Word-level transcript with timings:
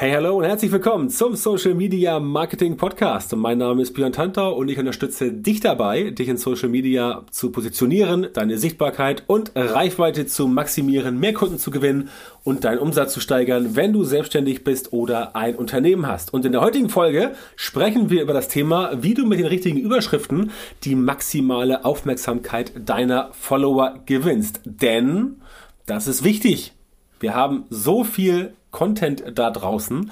Hey, 0.00 0.12
hallo 0.12 0.38
und 0.38 0.44
herzlich 0.44 0.72
willkommen 0.72 1.10
zum 1.10 1.36
Social 1.36 1.74
Media 1.74 2.18
Marketing 2.20 2.78
Podcast. 2.78 3.36
Mein 3.36 3.58
Name 3.58 3.82
ist 3.82 3.92
Björn 3.92 4.14
Tantau 4.14 4.54
und 4.54 4.70
ich 4.70 4.78
unterstütze 4.78 5.30
dich 5.30 5.60
dabei, 5.60 6.08
dich 6.08 6.26
in 6.30 6.38
Social 6.38 6.70
Media 6.70 7.26
zu 7.30 7.52
positionieren, 7.52 8.28
deine 8.32 8.56
Sichtbarkeit 8.56 9.24
und 9.26 9.52
Reichweite 9.54 10.24
zu 10.24 10.48
maximieren, 10.48 11.20
mehr 11.20 11.34
Kunden 11.34 11.58
zu 11.58 11.70
gewinnen 11.70 12.08
und 12.44 12.64
deinen 12.64 12.78
Umsatz 12.78 13.12
zu 13.12 13.20
steigern, 13.20 13.76
wenn 13.76 13.92
du 13.92 14.04
selbstständig 14.04 14.64
bist 14.64 14.94
oder 14.94 15.36
ein 15.36 15.54
Unternehmen 15.54 16.06
hast. 16.06 16.32
Und 16.32 16.46
in 16.46 16.52
der 16.52 16.62
heutigen 16.62 16.88
Folge 16.88 17.32
sprechen 17.54 18.08
wir 18.08 18.22
über 18.22 18.32
das 18.32 18.48
Thema, 18.48 19.02
wie 19.02 19.12
du 19.12 19.26
mit 19.26 19.38
den 19.38 19.48
richtigen 19.48 19.76
Überschriften 19.76 20.50
die 20.82 20.94
maximale 20.94 21.84
Aufmerksamkeit 21.84 22.72
deiner 22.88 23.34
Follower 23.34 24.00
gewinnst. 24.06 24.62
Denn 24.64 25.42
das 25.84 26.06
ist 26.06 26.24
wichtig. 26.24 26.72
Wir 27.20 27.34
haben 27.34 27.64
so 27.70 28.02
viel 28.02 28.54
Content 28.70 29.24
da 29.34 29.50
draußen, 29.50 30.10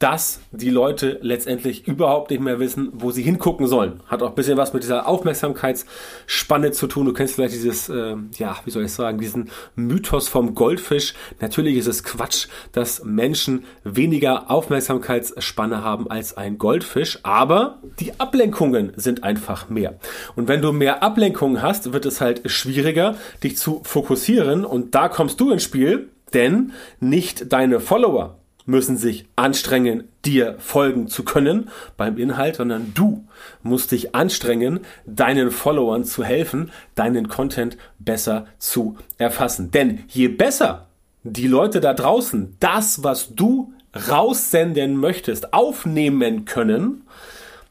dass 0.00 0.40
die 0.50 0.70
Leute 0.70 1.18
letztendlich 1.20 1.86
überhaupt 1.86 2.30
nicht 2.30 2.40
mehr 2.40 2.58
wissen, 2.58 2.88
wo 2.94 3.10
sie 3.10 3.22
hingucken 3.22 3.66
sollen. 3.66 4.00
Hat 4.06 4.22
auch 4.22 4.30
ein 4.30 4.34
bisschen 4.34 4.56
was 4.56 4.72
mit 4.72 4.82
dieser 4.82 5.06
Aufmerksamkeitsspanne 5.06 6.72
zu 6.72 6.86
tun. 6.86 7.04
Du 7.04 7.12
kennst 7.12 7.34
vielleicht 7.34 7.54
dieses, 7.54 7.90
äh, 7.90 8.16
ja, 8.38 8.56
wie 8.64 8.70
soll 8.70 8.84
ich 8.84 8.92
sagen, 8.92 9.18
diesen 9.18 9.50
Mythos 9.76 10.28
vom 10.28 10.54
Goldfisch. 10.54 11.12
Natürlich 11.40 11.76
ist 11.76 11.86
es 11.86 12.02
Quatsch, 12.02 12.48
dass 12.72 13.04
Menschen 13.04 13.64
weniger 13.84 14.50
Aufmerksamkeitsspanne 14.50 15.84
haben 15.84 16.10
als 16.10 16.34
ein 16.34 16.56
Goldfisch, 16.56 17.18
aber 17.22 17.78
die 18.00 18.18
Ablenkungen 18.18 18.94
sind 18.96 19.22
einfach 19.22 19.68
mehr. 19.68 19.98
Und 20.34 20.48
wenn 20.48 20.62
du 20.62 20.72
mehr 20.72 21.02
Ablenkungen 21.02 21.60
hast, 21.60 21.92
wird 21.92 22.06
es 22.06 22.22
halt 22.22 22.50
schwieriger, 22.50 23.16
dich 23.44 23.58
zu 23.58 23.82
fokussieren 23.84 24.64
und 24.64 24.94
da 24.94 25.10
kommst 25.10 25.40
du 25.40 25.50
ins 25.50 25.62
Spiel 25.62 26.08
denn 26.34 26.72
nicht 27.00 27.52
deine 27.52 27.80
Follower 27.80 28.36
müssen 28.66 28.96
sich 28.96 29.26
anstrengen, 29.36 30.04
dir 30.24 30.56
folgen 30.58 31.08
zu 31.08 31.24
können 31.24 31.70
beim 31.96 32.16
Inhalt, 32.18 32.56
sondern 32.56 32.92
du 32.94 33.24
musst 33.62 33.92
dich 33.92 34.14
anstrengen, 34.14 34.80
deinen 35.06 35.50
Followern 35.50 36.04
zu 36.04 36.24
helfen, 36.24 36.70
deinen 36.94 37.28
Content 37.28 37.76
besser 37.98 38.46
zu 38.58 38.96
erfassen. 39.18 39.70
Denn 39.70 40.04
je 40.08 40.28
besser 40.28 40.86
die 41.22 41.48
Leute 41.48 41.80
da 41.80 41.94
draußen 41.94 42.56
das, 42.60 43.02
was 43.02 43.34
du 43.34 43.72
raussenden 44.08 44.96
möchtest, 44.96 45.52
aufnehmen 45.52 46.44
können, 46.44 47.02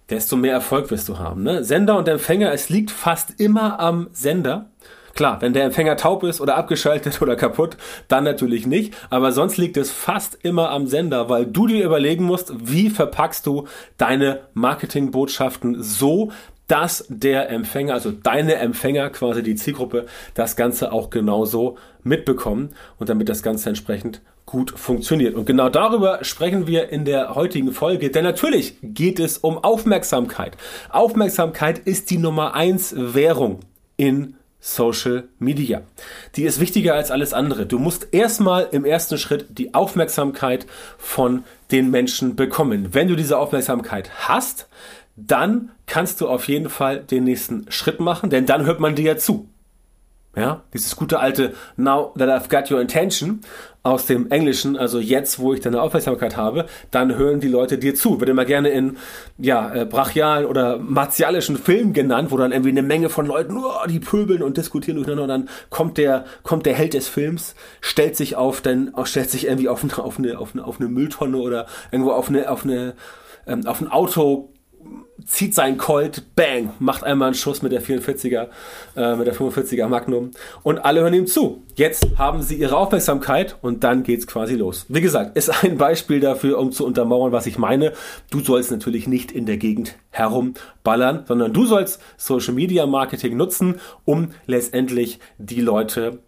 desto 0.10 0.36
mehr 0.36 0.54
Erfolg 0.54 0.92
wirst 0.92 1.08
du 1.08 1.18
haben. 1.18 1.44
Ne? 1.44 1.64
Sender 1.64 1.98
und 1.98 2.08
Empfänger, 2.08 2.52
es 2.52 2.70
liegt 2.70 2.92
fast 2.92 3.40
immer 3.40 3.80
am 3.80 4.10
Sender. 4.12 4.70
Klar, 5.20 5.42
wenn 5.42 5.52
der 5.52 5.66
Empfänger 5.66 5.98
taub 5.98 6.24
ist 6.24 6.40
oder 6.40 6.56
abgeschaltet 6.56 7.22
oder 7.22 7.36
kaputt, 7.36 7.76
dann 8.08 8.24
natürlich 8.24 8.66
nicht. 8.66 8.94
Aber 9.10 9.34
sonst 9.34 9.58
liegt 9.58 9.76
es 9.76 9.92
fast 9.92 10.38
immer 10.44 10.70
am 10.70 10.88
Sender, 10.88 11.28
weil 11.28 11.46
du 11.46 11.68
dir 11.68 11.84
überlegen 11.84 12.24
musst, 12.24 12.54
wie 12.58 12.90
verpackst 12.90 13.46
du 13.46 13.68
deine 13.98 14.40
Marketingbotschaften 14.54 15.84
so, 15.84 16.32
dass 16.68 17.06
der 17.10 17.50
Empfänger, 17.50 17.96
also 17.96 18.12
deine 18.12 18.56
Empfänger, 18.56 19.10
quasi 19.10 19.44
die 19.44 19.56
Zielgruppe, 19.56 20.06
das 20.36 20.56
Ganze 20.56 20.94
auch 20.94 21.10
genauso 21.10 21.78
mitbekommen 22.02 22.70
und 22.98 23.10
damit 23.10 23.28
das 23.28 23.44
Ganze 23.44 23.68
entsprechend 23.68 24.22
gut 24.46 24.72
funktioniert. 24.72 25.36
Und 25.36 25.44
genau 25.44 25.68
darüber 25.68 26.24
sprechen 26.24 26.66
wir 26.66 26.94
in 26.94 27.04
der 27.04 27.36
heutigen 27.36 27.74
Folge, 27.74 28.10
denn 28.10 28.24
natürlich 28.24 28.78
geht 28.82 29.20
es 29.20 29.38
um 29.38 29.58
Aufmerksamkeit. 29.58 30.56
Aufmerksamkeit 30.88 31.78
ist 31.78 32.10
die 32.10 32.20
Nummer 32.20 32.54
eins 32.54 32.96
Währung 32.96 33.60
in 33.98 34.39
Social 34.60 35.30
Media. 35.40 35.82
Die 36.36 36.44
ist 36.44 36.60
wichtiger 36.60 36.96
als 36.96 37.12
alles 37.12 37.34
andere. 37.34 37.66
Du 37.66 37.80
musst 37.80 38.08
erstmal 38.12 38.68
im 38.72 38.86
ersten 38.86 39.18
Schritt 39.18 39.46
die 39.50 39.74
Aufmerksamkeit 39.74 40.66
von 40.98 41.44
den 41.72 41.90
Menschen 41.92 42.36
bekommen. 42.36 42.94
Wenn 42.94 43.08
du 43.08 43.16
diese 43.16 43.38
Aufmerksamkeit 43.38 44.10
hast, 44.28 44.68
dann 45.16 45.72
kannst 45.86 46.22
du 46.22 46.28
auf 46.28 46.48
jeden 46.48 46.70
Fall 46.70 47.00
den 47.00 47.24
nächsten 47.24 47.66
Schritt 47.72 48.00
machen, 48.00 48.30
denn 48.30 48.46
dann 48.46 48.66
hört 48.66 48.80
man 48.80 48.96
dir 48.96 49.06
ja 49.06 49.18
zu. 49.18 49.48
Ja, 50.36 50.62
dieses 50.74 50.96
gute 50.96 51.20
alte 51.20 51.54
Now 51.76 52.14
that 52.18 52.30
I've 52.30 52.50
got 52.50 52.70
your 52.70 52.80
attention 52.80 53.42
aus 53.82 54.06
dem 54.06 54.30
Englischen, 54.30 54.78
also 54.78 55.00
jetzt, 55.00 55.40
wo 55.40 55.54
ich 55.54 55.62
deine 55.62 55.82
Aufmerksamkeit 55.82 56.38
habe, 56.38 56.68
dann 56.92 57.16
hören 57.18 57.40
die 57.40 57.48
Leute 57.48 57.80
dir 57.80 57.96
zu. 57.96 58.20
Wird 58.20 58.30
immer 58.30 58.46
gerne 58.46 58.70
in 58.70 58.98
ja, 59.40 59.74
äh, 59.74 59.86
brachialen 59.86 60.46
oder 60.46 60.78
martialischen 60.78 61.58
Filmen 61.58 61.94
genannt, 61.94 62.30
wo 62.30 62.38
dann 62.38 62.52
irgendwie 62.52 62.70
eine 62.70 62.84
Menge 62.84 63.10
von 63.10 63.26
Leuten, 63.26 63.58
oh, 63.58 63.88
die 63.88 64.00
pöbeln 64.00 64.44
und 64.44 64.58
diskutieren 64.58 64.98
durcheinander 64.98 65.24
und 65.24 65.30
dann 65.30 65.50
kommt 65.72 65.98
der, 65.98 66.26
kommt 66.44 66.68
der 66.68 66.76
Held 66.76 66.94
des 66.94 67.08
Films, 67.08 67.56
stellt 67.82 68.16
sich 68.16 68.36
auf, 68.36 68.62
dann 68.62 68.94
stellt 69.06 69.32
sich 69.32 69.48
irgendwie 69.48 69.70
auf 69.70 69.84
eine, 69.84 69.98
auf 69.98 70.20
eine, 70.20 70.38
auf 70.38 70.54
eine, 70.54 70.64
auf 70.64 70.80
eine 70.80 70.90
Mülltonne 70.90 71.38
oder 71.38 71.66
irgendwo 71.92 72.12
auf 72.12 72.30
eine, 72.30 72.52
auf 72.52 72.66
eine, 72.66 72.94
ähm, 73.48 73.66
auf 73.66 73.82
ein 73.82 73.90
Auto 73.90 74.54
zieht 75.30 75.54
sein 75.54 75.78
Colt, 75.78 76.24
bang, 76.36 76.74
macht 76.80 77.04
einmal 77.04 77.28
einen 77.28 77.36
Schuss 77.36 77.62
mit 77.62 77.72
der 77.72 77.84
44er, 77.84 78.48
äh, 78.96 79.16
mit 79.16 79.28
der 79.28 79.36
45er 79.36 79.88
Magnum 79.88 80.32
und 80.64 80.80
alle 80.80 81.02
hören 81.02 81.14
ihm 81.14 81.28
zu. 81.28 81.64
Jetzt 81.76 82.08
haben 82.18 82.42
sie 82.42 82.56
ihre 82.56 82.76
Aufmerksamkeit 82.76 83.56
und 83.62 83.84
dann 83.84 84.02
geht's 84.02 84.26
quasi 84.26 84.56
los. 84.56 84.88
Wie 84.90 85.02
gesagt, 85.02 85.38
ist 85.38 85.64
ein 85.64 85.78
Beispiel 85.78 86.20
dafür, 86.20 86.58
um 86.58 86.72
zu 86.72 86.84
untermauern, 86.84 87.32
was 87.32 87.46
ich 87.46 87.60
meine. 87.60 87.94
Du 88.32 88.40
sollst 88.40 88.72
natürlich 88.72 89.08
nicht 89.08 89.32
in 89.32 89.46
der 89.46 89.58
Gegend 89.58 89.96
herumballern, 90.10 91.26
sondern 91.28 91.54
du 91.54 91.66
sollst 91.66 92.02
Social 92.18 92.56
Media 92.56 92.88
Marketing 92.88 93.38
nutzen, 93.38 93.80
um 94.06 94.32
letztendlich 94.48 95.20
die 95.38 95.62
Leute 95.62 96.20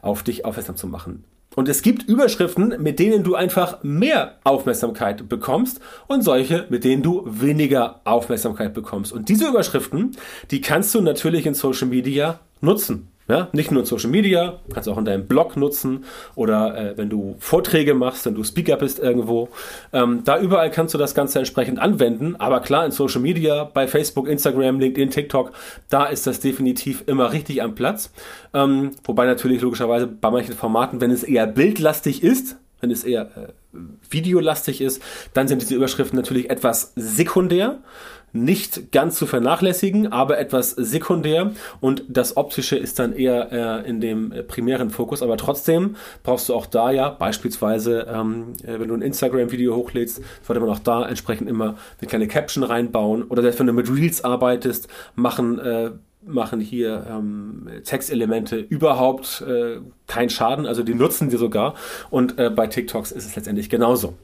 auf 0.00 0.22
dich 0.22 0.46
aufmerksam 0.46 0.76
zu 0.76 0.86
machen. 0.86 1.24
Und 1.56 1.68
es 1.68 1.80
gibt 1.82 2.02
Überschriften, 2.02 2.74
mit 2.80 2.98
denen 2.98 3.24
du 3.24 3.34
einfach 3.34 3.82
mehr 3.82 4.36
Aufmerksamkeit 4.44 5.26
bekommst 5.28 5.80
und 6.06 6.22
solche, 6.22 6.66
mit 6.68 6.84
denen 6.84 7.02
du 7.02 7.24
weniger 7.26 8.02
Aufmerksamkeit 8.04 8.74
bekommst. 8.74 9.10
Und 9.10 9.30
diese 9.30 9.48
Überschriften, 9.48 10.16
die 10.50 10.60
kannst 10.60 10.94
du 10.94 11.00
natürlich 11.00 11.46
in 11.46 11.54
Social 11.54 11.88
Media 11.88 12.40
nutzen. 12.60 13.08
Ja, 13.28 13.48
nicht 13.52 13.72
nur 13.72 13.80
in 13.80 13.86
Social 13.86 14.10
Media, 14.10 14.60
kannst 14.72 14.88
auch 14.88 14.98
in 14.98 15.04
deinem 15.04 15.26
Blog 15.26 15.56
nutzen 15.56 16.04
oder 16.36 16.76
äh, 16.76 16.96
wenn 16.96 17.10
du 17.10 17.34
Vorträge 17.40 17.94
machst, 17.94 18.24
wenn 18.24 18.36
du 18.36 18.44
Speaker 18.44 18.76
bist 18.76 19.00
irgendwo. 19.00 19.48
Ähm, 19.92 20.22
da 20.24 20.38
überall 20.38 20.70
kannst 20.70 20.94
du 20.94 20.98
das 20.98 21.12
Ganze 21.12 21.40
entsprechend 21.40 21.80
anwenden. 21.80 22.36
Aber 22.36 22.60
klar, 22.60 22.86
in 22.86 22.92
Social 22.92 23.20
Media, 23.20 23.64
bei 23.64 23.88
Facebook, 23.88 24.28
Instagram, 24.28 24.78
LinkedIn, 24.78 25.10
TikTok, 25.10 25.50
da 25.88 26.04
ist 26.06 26.28
das 26.28 26.38
definitiv 26.38 27.02
immer 27.06 27.32
richtig 27.32 27.62
am 27.62 27.74
Platz. 27.74 28.12
Ähm, 28.54 28.92
wobei 29.02 29.26
natürlich 29.26 29.60
logischerweise 29.60 30.06
bei 30.06 30.30
manchen 30.30 30.54
Formaten, 30.54 31.00
wenn 31.00 31.10
es 31.10 31.24
eher 31.24 31.48
bildlastig 31.48 32.22
ist, 32.22 32.56
wenn 32.80 32.90
es 32.90 33.02
eher 33.02 33.22
äh, 33.22 33.78
videolastig 34.08 34.80
ist, 34.80 35.02
dann 35.34 35.48
sind 35.48 35.62
diese 35.62 35.74
Überschriften 35.74 36.16
natürlich 36.16 36.50
etwas 36.50 36.92
sekundär 36.94 37.78
nicht 38.32 38.92
ganz 38.92 39.16
zu 39.16 39.26
vernachlässigen, 39.26 40.12
aber 40.12 40.38
etwas 40.38 40.70
sekundär 40.70 41.52
und 41.80 42.04
das 42.08 42.36
Optische 42.36 42.76
ist 42.76 42.98
dann 42.98 43.14
eher 43.14 43.52
äh, 43.84 43.88
in 43.88 44.00
dem 44.00 44.32
äh, 44.32 44.42
primären 44.42 44.90
Fokus. 44.90 45.22
Aber 45.22 45.36
trotzdem 45.36 45.96
brauchst 46.22 46.48
du 46.48 46.54
auch 46.54 46.66
da 46.66 46.90
ja 46.90 47.08
beispielsweise, 47.10 48.06
ähm, 48.12 48.52
äh, 48.62 48.78
wenn 48.78 48.88
du 48.88 48.94
ein 48.94 49.02
Instagram-Video 49.02 49.74
hochlädst, 49.74 50.22
sollte 50.42 50.60
man 50.60 50.70
auch 50.70 50.78
da 50.78 51.08
entsprechend 51.08 51.48
immer 51.48 51.76
eine 52.00 52.08
kleine 52.08 52.28
Caption 52.28 52.62
reinbauen 52.62 53.22
oder 53.24 53.42
selbst 53.42 53.58
wenn 53.60 53.66
du 53.66 53.72
mit 53.72 53.90
Reels 53.90 54.22
arbeitest, 54.24 54.88
machen 55.14 55.58
äh, 55.58 55.90
machen 56.26 56.60
hier 56.60 57.06
ähm, 57.08 57.68
Textelemente 57.84 58.56
überhaupt 58.56 59.42
äh, 59.46 59.78
keinen 60.06 60.30
Schaden, 60.30 60.66
also 60.66 60.82
die 60.82 60.94
nutzen 60.94 61.30
wir 61.30 61.38
sogar. 61.38 61.74
Und 62.10 62.38
äh, 62.38 62.50
bei 62.50 62.66
TikToks 62.66 63.12
ist 63.12 63.26
es 63.26 63.36
letztendlich 63.36 63.70
genauso. 63.70 64.14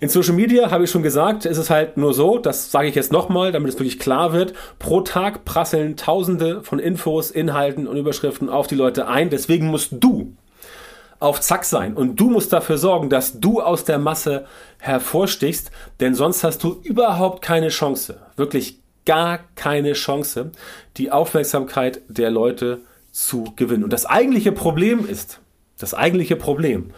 In 0.00 0.08
Social 0.08 0.34
Media 0.34 0.70
habe 0.70 0.84
ich 0.84 0.90
schon 0.90 1.02
gesagt, 1.02 1.44
ist 1.44 1.58
es 1.58 1.70
halt 1.70 1.96
nur 1.96 2.14
so, 2.14 2.38
das 2.38 2.70
sage 2.70 2.88
ich 2.88 2.94
jetzt 2.94 3.12
nochmal, 3.12 3.52
damit 3.52 3.70
es 3.70 3.78
wirklich 3.78 3.98
klar 3.98 4.32
wird, 4.32 4.54
pro 4.78 5.00
Tag 5.00 5.44
prasseln 5.44 5.96
tausende 5.96 6.62
von 6.62 6.78
Infos, 6.78 7.30
Inhalten 7.30 7.86
und 7.86 7.96
Überschriften 7.96 8.48
auf 8.48 8.66
die 8.66 8.76
Leute 8.76 9.08
ein, 9.08 9.30
deswegen 9.30 9.66
musst 9.66 9.92
du 9.92 10.34
auf 11.20 11.40
Zack 11.40 11.64
sein. 11.64 11.94
Und 11.94 12.16
du 12.16 12.30
musst 12.30 12.52
dafür 12.52 12.78
sorgen, 12.78 13.10
dass 13.10 13.40
du 13.40 13.60
aus 13.60 13.84
der 13.84 13.98
Masse 13.98 14.46
hervorstichst, 14.78 15.70
denn 16.00 16.14
sonst 16.14 16.44
hast 16.44 16.62
du 16.62 16.80
überhaupt 16.82 17.42
keine 17.42 17.68
Chance, 17.68 18.20
wirklich 18.36 18.80
gar 19.08 19.40
keine 19.54 19.94
Chance, 19.94 20.52
die 20.98 21.10
Aufmerksamkeit 21.10 22.02
der 22.08 22.30
Leute 22.30 22.82
zu 23.10 23.54
gewinnen. 23.56 23.84
Und 23.84 23.94
das 23.94 24.04
eigentliche 24.04 24.52
Problem 24.52 25.08
ist, 25.08 25.40
das 25.78 25.94
eigentliche 25.94 26.36
Problem 26.36 26.90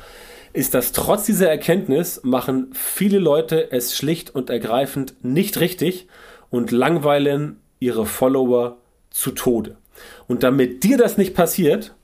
ist, 0.53 0.75
dass 0.75 0.91
trotz 0.91 1.25
dieser 1.27 1.49
Erkenntnis 1.49 2.21
machen 2.25 2.71
viele 2.73 3.21
Leute 3.21 3.71
es 3.71 3.97
schlicht 3.97 4.35
und 4.35 4.51
ergreifend 4.51 5.15
nicht 5.23 5.61
richtig 5.61 6.09
und 6.51 6.73
langweilen 6.73 7.61
ihre 7.79 8.07
Follower 8.07 8.79
zu 9.11 9.31
Tode. 9.31 9.77
Und 10.27 10.43
damit 10.43 10.83
dir 10.83 10.99
das 10.99 11.17
nicht 11.17 11.35
passiert, 11.35 11.95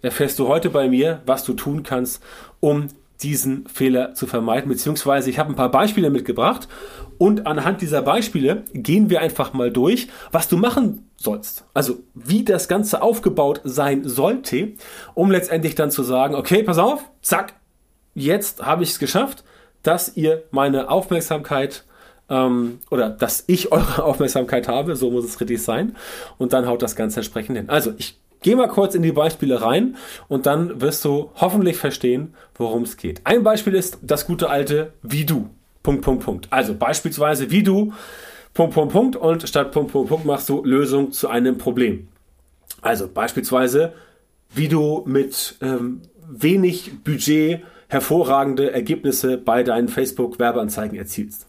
erfährst 0.00 0.38
du 0.38 0.48
heute 0.48 0.70
bei 0.70 0.88
mir, 0.88 1.20
was 1.26 1.44
du 1.44 1.52
tun 1.52 1.82
kannst, 1.82 2.22
um 2.60 2.88
diesen 3.22 3.66
Fehler 3.66 4.14
zu 4.14 4.26
vermeiden. 4.26 4.68
Beziehungsweise 4.68 5.30
ich 5.30 5.38
habe 5.38 5.50
ein 5.50 5.56
paar 5.56 5.70
Beispiele 5.70 6.10
mitgebracht 6.10 6.68
und 7.18 7.46
anhand 7.46 7.82
dieser 7.82 8.02
Beispiele 8.02 8.64
gehen 8.72 9.10
wir 9.10 9.20
einfach 9.20 9.52
mal 9.52 9.72
durch, 9.72 10.08
was 10.30 10.48
du 10.48 10.56
machen 10.56 11.10
sollst. 11.16 11.64
Also 11.74 11.98
wie 12.14 12.44
das 12.44 12.68
Ganze 12.68 13.02
aufgebaut 13.02 13.60
sein 13.64 14.08
sollte, 14.08 14.74
um 15.14 15.30
letztendlich 15.30 15.74
dann 15.74 15.90
zu 15.90 16.02
sagen, 16.02 16.34
okay, 16.34 16.62
pass 16.62 16.78
auf, 16.78 17.04
zack, 17.22 17.54
jetzt 18.14 18.64
habe 18.64 18.84
ich 18.84 18.90
es 18.90 18.98
geschafft, 18.98 19.42
dass 19.82 20.16
ihr 20.16 20.44
meine 20.52 20.90
Aufmerksamkeit 20.90 21.84
ähm, 22.28 22.78
oder 22.90 23.10
dass 23.10 23.44
ich 23.48 23.72
eure 23.72 24.04
Aufmerksamkeit 24.04 24.68
habe, 24.68 24.94
so 24.94 25.10
muss 25.10 25.24
es 25.24 25.40
richtig 25.40 25.62
sein. 25.62 25.96
Und 26.38 26.52
dann 26.52 26.66
haut 26.66 26.82
das 26.82 26.94
Ganze 26.94 27.20
entsprechend 27.20 27.56
hin. 27.56 27.68
Also 27.68 27.92
ich 27.98 28.20
gehe 28.42 28.56
mal 28.56 28.68
kurz 28.68 28.94
in 28.94 29.02
die 29.02 29.12
Beispiele 29.12 29.62
rein 29.62 29.96
und 30.28 30.46
dann 30.46 30.80
wirst 30.80 31.04
du 31.04 31.30
hoffentlich 31.36 31.76
verstehen, 31.76 32.34
worum 32.54 32.82
es 32.82 32.96
geht. 32.96 33.20
Ein 33.24 33.42
Beispiel 33.42 33.74
ist 33.74 33.98
das 34.02 34.26
gute 34.26 34.50
alte 34.50 34.92
wie 35.02 35.24
du. 35.24 35.50
Punkt, 35.82 36.02
Punkt, 36.02 36.24
Punkt. 36.24 36.48
Also 36.50 36.74
beispielsweise 36.74 37.50
wie 37.50 37.62
du. 37.62 37.92
Punkt, 38.54 38.74
Punkt, 38.74 38.92
Punkt 38.92 39.16
und 39.16 39.48
statt 39.48 39.72
Punkt, 39.72 39.92
Punkt, 39.92 40.08
Punkt 40.08 40.24
machst 40.24 40.48
du 40.48 40.64
Lösung 40.64 41.12
zu 41.12 41.28
einem 41.28 41.58
Problem. 41.58 42.08
Also 42.80 43.08
beispielsweise, 43.08 43.92
wie 44.54 44.68
du 44.68 45.02
mit 45.06 45.56
ähm, 45.60 46.02
wenig 46.28 47.02
Budget 47.04 47.62
hervorragende 47.88 48.72
Ergebnisse 48.72 49.38
bei 49.38 49.62
deinen 49.62 49.88
Facebook-Werbeanzeigen 49.88 50.98
erzielst. 50.98 51.47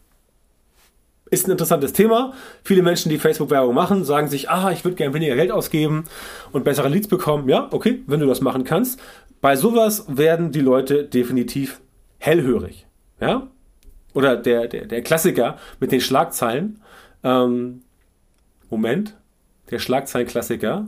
Ist 1.32 1.48
ein 1.48 1.52
interessantes 1.52 1.94
Thema. 1.94 2.34
Viele 2.64 2.82
Menschen, 2.82 3.10
die 3.10 3.20
Facebook-Werbung 3.20 3.76
machen, 3.76 4.04
sagen 4.04 4.28
sich, 4.28 4.50
ah, 4.50 4.72
ich 4.72 4.84
würde 4.84 4.96
gerne 4.96 5.14
weniger 5.14 5.36
Geld 5.36 5.52
ausgeben 5.52 6.06
und 6.52 6.64
bessere 6.64 6.90
Leads 6.90 7.08
bekommen. 7.08 7.48
Ja, 7.48 7.68
okay, 7.72 8.02
wenn 8.08 8.20
du 8.20 8.26
das 8.26 8.42
machen 8.42 8.64
kannst. 8.64 9.00
Bei 9.42 9.56
sowas 9.56 10.06
werden 10.08 10.52
die 10.52 10.62
Leute 10.62 11.04
definitiv 11.04 11.80
hellhörig. 12.18 12.88
Ja? 13.22 13.48
Oder 14.14 14.36
der, 14.36 14.68
der, 14.68 14.86
der 14.86 15.02
Klassiker 15.02 15.58
mit 15.80 15.92
den 15.92 16.02
Schlagzeilen. 16.02 16.82
Ähm, 17.24 17.82
Moment. 18.70 19.16
Der 19.70 19.80
Schlagzeilenklassiker. 19.80 20.88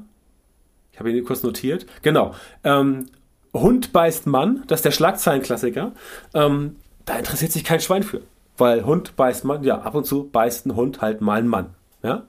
Ich 0.91 0.99
habe 0.99 1.11
ihn 1.11 1.23
kurz 1.23 1.43
notiert. 1.43 1.85
Genau. 2.01 2.33
Ähm, 2.63 3.05
Hund 3.53 3.93
beißt 3.93 4.27
Mann, 4.27 4.63
das 4.67 4.79
ist 4.79 4.85
der 4.85 4.91
Schlagzeilenklassiker. 4.91 5.91
Ähm, 6.33 6.77
da 7.05 7.17
interessiert 7.17 7.51
sich 7.51 7.63
kein 7.63 7.79
Schwein 7.79 8.03
für. 8.03 8.21
Weil 8.57 8.85
Hund 8.85 9.15
beißt 9.15 9.45
Mann, 9.45 9.63
ja, 9.63 9.81
ab 9.81 9.95
und 9.95 10.05
zu 10.05 10.29
beißt 10.29 10.65
ein 10.65 10.75
Hund 10.75 11.01
halt 11.01 11.21
mal 11.21 11.39
einen 11.39 11.47
Mann. 11.47 11.75
Ja? 12.03 12.23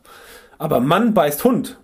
Aber 0.58 0.80
Mann 0.80 1.14
beißt 1.14 1.44
Hund, 1.44 1.78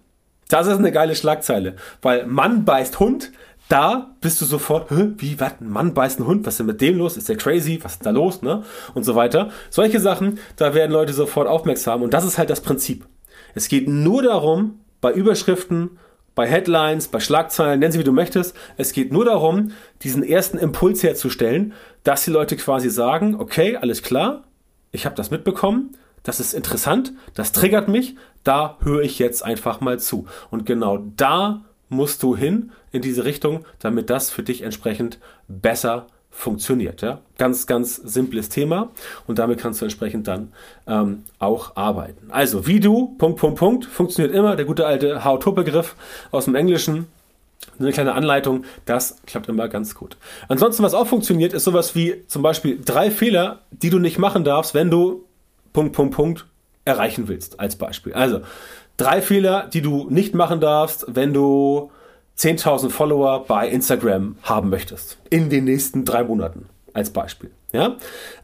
das 0.48 0.66
ist 0.66 0.78
eine 0.78 0.92
geile 0.92 1.14
Schlagzeile. 1.14 1.76
Weil 2.00 2.26
Mann 2.26 2.64
beißt 2.64 2.98
Hund, 3.00 3.32
da 3.68 4.14
bist 4.20 4.40
du 4.40 4.46
sofort, 4.46 4.86
wie, 4.90 5.38
was, 5.38 5.60
ein 5.60 5.68
Mann 5.68 5.92
beißt 5.92 6.18
einen 6.18 6.26
Hund, 6.26 6.46
was 6.46 6.54
ist 6.54 6.58
denn 6.58 6.66
mit 6.66 6.80
dem 6.80 6.96
los? 6.96 7.16
Ist 7.16 7.28
der 7.28 7.36
crazy? 7.36 7.78
Was 7.82 7.94
ist 7.94 8.06
da 8.06 8.10
los? 8.10 8.40
Ne? 8.40 8.62
Und 8.94 9.04
so 9.04 9.14
weiter. 9.14 9.50
Solche 9.68 10.00
Sachen, 10.00 10.38
da 10.56 10.74
werden 10.74 10.92
Leute 10.92 11.12
sofort 11.12 11.48
aufmerksam. 11.48 12.02
Und 12.02 12.14
das 12.14 12.24
ist 12.24 12.38
halt 12.38 12.48
das 12.48 12.62
Prinzip. 12.62 13.06
Es 13.54 13.68
geht 13.68 13.88
nur 13.88 14.22
darum, 14.22 14.80
bei 15.00 15.12
Überschriften 15.12 15.98
bei 16.38 16.46
Headlines, 16.46 17.08
bei 17.08 17.18
Schlagzeilen, 17.18 17.80
nennen 17.80 17.90
sie 17.90 17.98
wie 17.98 18.04
du 18.04 18.12
möchtest. 18.12 18.54
Es 18.76 18.92
geht 18.92 19.12
nur 19.12 19.24
darum, 19.24 19.72
diesen 20.02 20.22
ersten 20.22 20.56
Impuls 20.56 21.02
herzustellen, 21.02 21.72
dass 22.04 22.24
die 22.24 22.30
Leute 22.30 22.56
quasi 22.56 22.90
sagen, 22.90 23.34
okay, 23.34 23.74
alles 23.74 24.04
klar, 24.04 24.44
ich 24.92 25.04
habe 25.04 25.16
das 25.16 25.32
mitbekommen, 25.32 25.96
das 26.22 26.38
ist 26.38 26.54
interessant, 26.54 27.12
das 27.34 27.50
triggert 27.50 27.88
mich, 27.88 28.14
da 28.44 28.76
höre 28.82 29.02
ich 29.02 29.18
jetzt 29.18 29.44
einfach 29.44 29.80
mal 29.80 29.98
zu. 29.98 30.26
Und 30.52 30.64
genau 30.64 30.98
da 31.16 31.64
musst 31.88 32.22
du 32.22 32.36
hin 32.36 32.70
in 32.92 33.02
diese 33.02 33.24
Richtung, 33.24 33.64
damit 33.80 34.08
das 34.08 34.30
für 34.30 34.44
dich 34.44 34.62
entsprechend 34.62 35.18
besser 35.48 36.06
funktioniert. 36.30 37.02
Ja? 37.02 37.20
Ganz, 37.36 37.66
ganz 37.66 37.96
simples 37.96 38.48
Thema 38.48 38.90
und 39.26 39.38
damit 39.38 39.58
kannst 39.58 39.80
du 39.80 39.84
entsprechend 39.84 40.28
dann 40.28 40.52
ähm, 40.86 41.24
auch 41.38 41.76
arbeiten. 41.76 42.30
Also, 42.30 42.66
wie 42.66 42.80
du, 42.80 43.16
Punkt, 43.18 43.38
Punkt, 43.40 43.58
Punkt, 43.58 43.84
funktioniert 43.86 44.34
immer. 44.34 44.56
Der 44.56 44.64
gute 44.64 44.86
alte 44.86 45.24
How-To-Begriff 45.24 45.96
aus 46.30 46.44
dem 46.44 46.54
Englischen. 46.54 47.06
Eine 47.78 47.92
kleine 47.92 48.14
Anleitung, 48.14 48.64
das 48.86 49.16
klappt 49.26 49.48
immer 49.48 49.68
ganz 49.68 49.94
gut. 49.94 50.16
Ansonsten, 50.48 50.82
was 50.84 50.94
auch 50.94 51.08
funktioniert, 51.08 51.52
ist 51.52 51.64
sowas 51.64 51.94
wie 51.96 52.24
zum 52.28 52.42
Beispiel 52.42 52.80
drei 52.84 53.10
Fehler, 53.10 53.60
die 53.70 53.90
du 53.90 53.98
nicht 53.98 54.18
machen 54.18 54.44
darfst, 54.44 54.74
wenn 54.74 54.90
du 54.90 55.24
Punkt, 55.72 55.92
Punkt, 55.92 56.14
Punkt 56.14 56.46
erreichen 56.84 57.26
willst, 57.26 57.58
als 57.58 57.76
Beispiel. 57.76 58.14
Also, 58.14 58.40
drei 58.96 59.22
Fehler, 59.22 59.68
die 59.72 59.82
du 59.82 60.08
nicht 60.08 60.34
machen 60.34 60.60
darfst, 60.60 61.04
wenn 61.08 61.32
du 61.32 61.90
10.000 62.38 62.90
Follower 62.90 63.44
bei 63.46 63.68
Instagram 63.68 64.36
haben 64.42 64.70
möchtest. 64.70 65.18
In 65.30 65.50
den 65.50 65.64
nächsten 65.64 66.04
drei 66.04 66.22
Monaten 66.22 66.66
als 66.92 67.10
Beispiel. 67.10 67.50
Ja, 67.72 67.96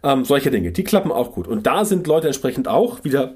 ähm, 0.02 0.24
solche 0.24 0.50
Dinge, 0.50 0.72
die 0.72 0.84
klappen 0.84 1.10
auch 1.10 1.32
gut. 1.32 1.48
Und 1.48 1.66
da 1.66 1.84
sind 1.84 2.06
Leute 2.06 2.26
entsprechend 2.26 2.68
auch 2.68 3.04
wieder 3.04 3.34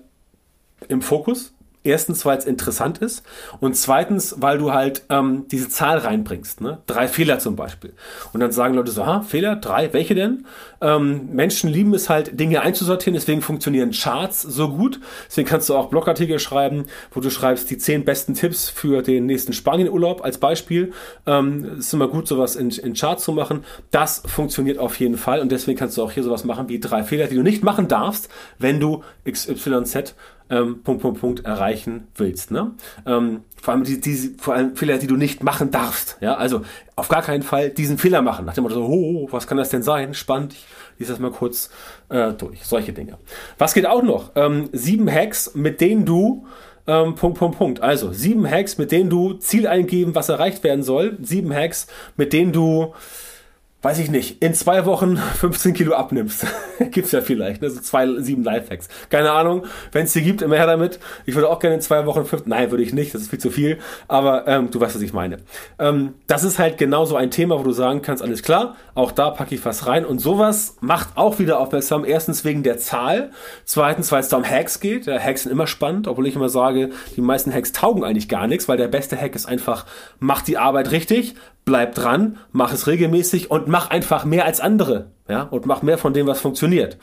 im 0.88 1.00
Fokus. 1.00 1.55
Erstens, 1.84 2.26
weil 2.26 2.36
es 2.36 2.44
interessant 2.44 2.98
ist 2.98 3.25
und 3.60 3.76
zweitens, 3.76 4.36
weil 4.38 4.58
du 4.58 4.72
halt 4.72 5.02
ähm, 5.10 5.46
diese 5.50 5.69
Zahl 5.69 5.98
reinbringst. 5.98 6.60
Ne? 6.60 6.78
Drei 6.86 7.06
Fehler 7.06 7.38
zum 7.38 7.56
Beispiel. 7.56 7.92
Und 8.32 8.40
dann 8.40 8.50
sagen 8.52 8.75
Leute 8.75 8.90
so, 8.90 9.06
ha, 9.06 9.22
Fehler, 9.22 9.56
drei, 9.56 9.92
welche 9.92 10.14
denn? 10.14 10.44
Ähm, 10.80 11.28
Menschen 11.32 11.70
lieben 11.70 11.94
es 11.94 12.10
halt, 12.10 12.38
Dinge 12.38 12.62
einzusortieren, 12.62 13.14
deswegen 13.14 13.42
funktionieren 13.42 13.92
Charts 13.92 14.42
so 14.42 14.70
gut. 14.70 15.00
Deswegen 15.28 15.48
kannst 15.48 15.69
du 15.69 15.76
auch 15.76 15.88
Blogartikel 15.88 16.38
schreiben, 16.38 16.86
wo 17.12 17.20
du 17.20 17.30
schreibst 17.30 17.70
die 17.70 17.78
zehn 17.78 18.04
besten 18.04 18.34
Tipps 18.34 18.69
für 18.69 19.02
den 19.02 19.26
nächsten 19.26 19.52
Spanienurlaub 19.52 20.24
als 20.24 20.38
Beispiel. 20.38 20.92
Ähm, 21.26 21.78
ist 21.78 21.94
immer 21.94 22.08
gut, 22.08 22.28
sowas 22.28 22.56
in, 22.56 22.70
in 22.70 22.94
Charts 22.94 23.24
zu 23.24 23.32
machen. 23.32 23.64
Das 23.92 24.22
funktioniert 24.26 24.78
auf 24.78 24.98
jeden 24.98 25.16
Fall 25.16 25.40
und 25.40 25.52
deswegen 25.52 25.78
kannst 25.78 25.96
du 25.96 26.02
auch 26.02 26.12
hier 26.12 26.24
sowas 26.24 26.44
machen 26.44 26.69
wie 26.69 26.81
drei 26.81 27.02
Fehler, 27.04 27.28
die 27.28 27.36
du 27.36 27.42
nicht 27.42 27.62
machen 27.62 27.88
darfst, 27.88 28.28
wenn 28.58 28.81
du 28.81 29.04
XYZ 29.24 30.14
ähm, 30.50 30.82
Punkt, 30.82 31.02
Punkt, 31.02 31.20
Punkt 31.20 31.44
erreichen 31.44 32.08
willst. 32.14 32.50
Ne? 32.50 32.72
Ähm, 33.06 33.40
vor 33.60 33.74
allem 33.74 33.84
die, 33.84 34.00
die, 34.00 34.34
vor 34.38 34.54
allem 34.54 34.76
Fehler, 34.76 34.98
die 34.98 35.06
du 35.06 35.16
nicht 35.16 35.42
machen 35.42 35.70
darfst. 35.70 36.16
Ja, 36.20 36.34
also 36.34 36.62
auf 36.96 37.08
gar 37.08 37.22
keinen 37.22 37.42
Fall 37.42 37.70
diesen 37.70 37.98
Fehler 37.98 38.22
machen. 38.22 38.44
Nach 38.44 38.54
dem 38.54 38.62
Motto 38.62 38.76
so, 38.76 38.84
oh, 38.84 39.28
was 39.30 39.46
kann 39.46 39.58
das 39.58 39.70
denn 39.70 39.82
sein? 39.82 40.14
Spannend. 40.14 40.54
Ich 40.54 40.66
lese 40.98 41.12
das 41.12 41.20
mal 41.20 41.30
kurz 41.30 41.70
äh, 42.08 42.32
durch. 42.32 42.64
Solche 42.64 42.92
Dinge. 42.92 43.18
Was 43.58 43.74
geht 43.74 43.86
auch 43.86 44.02
noch? 44.02 44.32
Ähm, 44.34 44.68
sieben 44.72 45.10
Hacks, 45.10 45.54
mit 45.54 45.80
denen 45.80 46.04
du 46.04 46.46
ähm, 46.88 47.14
Punkt, 47.14 47.38
Punkt, 47.38 47.58
Punkt. 47.58 47.80
Also 47.82 48.12
sieben 48.12 48.50
Hacks, 48.50 48.78
mit 48.78 48.90
denen 48.90 49.10
du 49.10 49.34
Ziel 49.34 49.66
eingeben, 49.66 50.14
was 50.14 50.28
erreicht 50.30 50.64
werden 50.64 50.82
soll. 50.82 51.18
Sieben 51.22 51.54
Hacks, 51.54 51.86
mit 52.16 52.32
denen 52.32 52.52
du 52.52 52.94
weiß 53.80 54.00
ich 54.00 54.10
nicht, 54.10 54.42
in 54.42 54.54
zwei 54.54 54.86
Wochen 54.86 55.16
15 55.38 55.72
Kilo 55.75 55.94
abnimmst. 55.94 56.46
Gibt's 56.90 57.12
ja 57.12 57.20
vielleicht, 57.20 57.62
ne? 57.62 57.70
So 57.70 57.80
zwei, 57.80 58.08
sieben 58.20 58.42
Lifehacks. 58.42 58.88
Keine 59.08 59.30
Ahnung, 59.30 59.64
wenn 59.92 60.04
es 60.04 60.12
die 60.12 60.22
gibt, 60.22 60.42
immer 60.42 60.56
her 60.56 60.66
damit. 60.66 60.98
Ich 61.26 61.34
würde 61.34 61.48
auch 61.48 61.60
gerne 61.60 61.76
in 61.76 61.80
zwei 61.80 62.04
Wochen 62.06 62.25
fünf, 62.25 62.46
nein, 62.46 62.70
würde 62.70 62.82
ich 62.82 62.92
nicht, 62.92 63.14
das 63.14 63.22
ist 63.22 63.30
viel 63.30 63.38
zu 63.38 63.50
viel. 63.50 63.78
Aber 64.08 64.48
ähm, 64.48 64.70
du 64.70 64.80
weißt, 64.80 64.96
was 64.96 65.02
ich 65.02 65.12
meine. 65.12 65.38
Ähm, 65.78 66.14
das 66.26 66.42
ist 66.42 66.58
halt 66.58 66.76
genau 66.76 67.04
so 67.04 67.16
ein 67.16 67.30
Thema, 67.30 67.58
wo 67.58 67.62
du 67.62 67.72
sagen 67.72 68.02
kannst, 68.02 68.22
alles 68.22 68.42
klar, 68.42 68.76
auch 68.94 69.12
da 69.12 69.30
packe 69.30 69.54
ich 69.54 69.64
was 69.64 69.86
rein. 69.86 70.04
Und 70.04 70.19
sowas 70.19 70.76
macht 70.81 71.10
auch 71.16 71.38
wieder 71.38 71.60
aufmerksam. 71.60 72.04
Erstens 72.04 72.44
wegen 72.44 72.64
der 72.64 72.78
Zahl. 72.78 73.31
Zweitens, 73.64 74.10
weil 74.10 74.20
es 74.20 74.29
da 74.29 74.38
um 74.38 74.44
Hacks 74.44 74.81
geht. 74.81 75.06
Ja, 75.06 75.19
Hacks 75.19 75.44
sind 75.44 75.53
immer 75.53 75.69
spannend, 75.69 76.08
obwohl 76.08 76.26
ich 76.26 76.34
immer 76.34 76.48
sage, 76.48 76.91
die 77.17 77.20
meisten 77.20 77.55
Hacks 77.55 77.70
taugen 77.72 78.03
eigentlich 78.03 78.29
gar 78.29 78.48
nichts, 78.48 78.69
weil 78.69 78.76
der 78.76 78.88
beste 78.88 79.17
Hack 79.17 79.36
ist 79.36 79.46
einfach, 79.46 79.86
mach 80.19 80.43
die 80.43 80.58
Arbeit 80.58 80.91
richtig, 80.91 81.36
bleib 81.69 81.94
dran, 81.94 82.39
mach 82.51 82.72
es 82.72 82.87
regelmäßig 82.87 83.51
und 83.51 83.69
mach 83.69 83.91
einfach 83.91 84.25
mehr 84.25 84.46
als 84.46 84.58
andere. 84.58 85.10
Ja, 85.29 85.43
und 85.43 85.67
mach 85.67 85.82
mehr 85.82 85.98
von 85.98 86.15
dem, 86.15 86.27
was 86.27 86.41
funktioniert. 86.41 86.96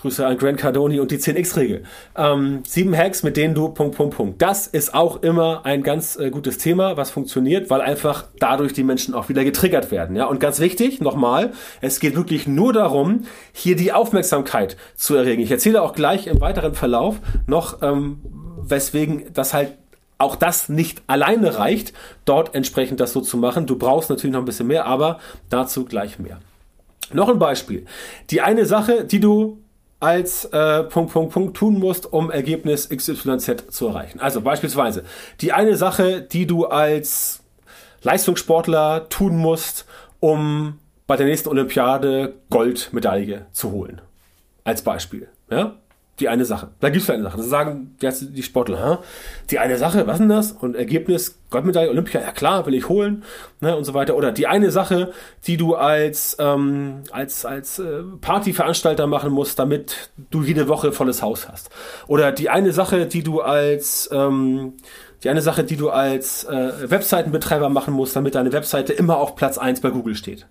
Grüße 0.00 0.26
an 0.26 0.36
Grant 0.36 0.58
Cardoni 0.58 0.98
und 0.98 1.12
die 1.12 1.18
10x-Regel. 1.18 1.84
Ähm, 2.16 2.64
sieben 2.66 2.96
Hacks, 2.96 3.22
mit 3.22 3.36
denen 3.36 3.54
du 3.54 3.68
Punkt, 3.68 3.96
Punkt, 3.96 4.16
Punkt. 4.16 4.42
Das 4.42 4.66
ist 4.66 4.92
auch 4.92 5.22
immer 5.22 5.64
ein 5.64 5.84
ganz 5.84 6.16
äh, 6.16 6.30
gutes 6.30 6.58
Thema, 6.58 6.96
was 6.96 7.12
funktioniert, 7.12 7.70
weil 7.70 7.80
einfach 7.80 8.24
dadurch 8.40 8.72
die 8.72 8.82
Menschen 8.82 9.14
auch 9.14 9.28
wieder 9.28 9.44
getriggert 9.44 9.92
werden. 9.92 10.16
Ja, 10.16 10.24
und 10.26 10.40
ganz 10.40 10.58
wichtig, 10.58 11.00
nochmal, 11.00 11.52
es 11.80 12.00
geht 12.00 12.16
wirklich 12.16 12.48
nur 12.48 12.72
darum, 12.72 13.22
hier 13.52 13.76
die 13.76 13.92
Aufmerksamkeit 13.92 14.76
zu 14.96 15.14
erregen. 15.14 15.40
Ich 15.40 15.50
erzähle 15.52 15.80
auch 15.80 15.94
gleich 15.94 16.26
im 16.26 16.40
weiteren 16.40 16.74
Verlauf 16.74 17.20
noch, 17.46 17.82
ähm, 17.82 18.18
weswegen 18.66 19.32
das 19.32 19.54
halt 19.54 19.78
auch 20.18 20.36
das 20.36 20.68
nicht 20.68 21.02
alleine 21.06 21.58
reicht, 21.58 21.92
dort 22.24 22.54
entsprechend 22.54 23.00
das 23.00 23.12
so 23.12 23.20
zu 23.20 23.36
machen. 23.36 23.66
Du 23.66 23.76
brauchst 23.76 24.10
natürlich 24.10 24.32
noch 24.32 24.42
ein 24.42 24.46
bisschen 24.46 24.66
mehr, 24.66 24.86
aber 24.86 25.18
dazu 25.50 25.84
gleich 25.84 26.18
mehr. 26.18 26.40
Noch 27.12 27.28
ein 27.28 27.38
Beispiel. 27.38 27.84
Die 28.30 28.40
eine 28.40 28.66
Sache, 28.66 29.04
die 29.04 29.20
du 29.20 29.58
als 30.00 30.44
äh, 30.46 30.82
Punkt, 30.84 31.12
Punkt, 31.12 31.32
Punkt 31.32 31.56
tun 31.56 31.78
musst, 31.78 32.12
um 32.12 32.30
Ergebnis 32.30 32.88
XYZ 32.88 33.70
zu 33.70 33.88
erreichen. 33.88 34.20
Also 34.20 34.40
beispielsweise 34.40 35.04
die 35.40 35.52
eine 35.52 35.76
Sache, 35.76 36.20
die 36.20 36.46
du 36.46 36.66
als 36.66 37.40
Leistungssportler 38.02 39.08
tun 39.08 39.36
musst, 39.36 39.86
um 40.20 40.78
bei 41.06 41.16
der 41.16 41.26
nächsten 41.26 41.48
Olympiade 41.48 42.34
Goldmedaille 42.50 43.46
zu 43.52 43.72
holen. 43.72 44.00
Als 44.62 44.82
Beispiel. 44.82 45.28
Ja? 45.50 45.76
Die 46.20 46.28
eine 46.28 46.44
Sache. 46.44 46.68
Da 46.80 46.90
gibt 46.90 47.02
es 47.02 47.10
eine 47.10 47.24
Sache. 47.24 47.38
Das 47.38 47.46
sagen 47.48 47.96
die 48.00 48.42
Sportler, 48.42 48.98
Hä? 49.00 49.04
die 49.50 49.58
eine 49.58 49.76
Sache, 49.78 50.06
was 50.06 50.18
denn 50.18 50.28
das? 50.28 50.52
Und 50.52 50.76
Ergebnis, 50.76 51.40
Goldmedaille, 51.50 51.90
Olympia, 51.90 52.20
ja 52.20 52.30
klar, 52.30 52.66
will 52.66 52.74
ich 52.74 52.88
holen, 52.88 53.24
ne, 53.60 53.76
und 53.76 53.84
so 53.84 53.94
weiter. 53.94 54.14
Oder 54.16 54.30
die 54.30 54.46
eine 54.46 54.70
Sache, 54.70 55.12
die 55.46 55.56
du 55.56 55.74
als, 55.74 56.36
ähm, 56.38 57.02
als, 57.10 57.44
als 57.44 57.80
äh, 57.80 58.02
Partyveranstalter 58.20 59.06
machen 59.08 59.32
musst, 59.32 59.58
damit 59.58 60.10
du 60.30 60.42
jede 60.42 60.68
Woche 60.68 60.92
volles 60.92 61.20
Haus 61.20 61.48
hast. 61.48 61.70
Oder 62.06 62.30
die 62.30 62.48
eine 62.48 62.72
Sache, 62.72 63.06
die 63.06 63.24
du 63.24 63.40
als, 63.40 64.08
ähm, 64.12 64.74
die 65.24 65.30
eine 65.30 65.42
Sache, 65.42 65.64
die 65.64 65.76
du 65.76 65.90
als 65.90 66.44
äh, 66.44 66.90
Webseitenbetreiber 66.90 67.68
machen 67.70 67.92
musst, 67.92 68.14
damit 68.14 68.36
deine 68.36 68.52
Webseite 68.52 68.92
immer 68.92 69.16
auf 69.16 69.34
Platz 69.34 69.58
eins 69.58 69.80
bei 69.80 69.90
Google 69.90 70.14
steht. 70.14 70.46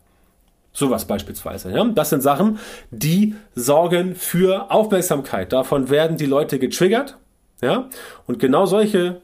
Sowas 0.73 1.05
beispielsweise. 1.05 1.71
Ja? 1.71 1.83
Das 1.85 2.09
sind 2.09 2.21
Sachen, 2.21 2.59
die 2.89 3.35
sorgen 3.53 4.15
für 4.15 4.71
Aufmerksamkeit. 4.71 5.53
Davon 5.53 5.89
werden 5.89 6.17
die 6.17 6.25
Leute 6.25 6.57
getriggert. 6.57 7.17
Ja? 7.61 7.89
Und 8.25 8.39
genau 8.39 8.65
solche 8.65 9.21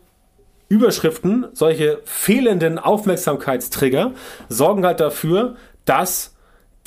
Überschriften, 0.70 1.48
solche 1.54 2.00
fehlenden 2.06 2.78
Aufmerksamkeitstrigger 2.78 4.14
sorgen 4.48 4.86
halt 4.86 5.00
dafür, 5.00 5.56
dass 5.86 6.36